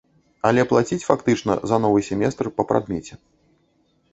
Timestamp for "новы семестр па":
1.85-2.63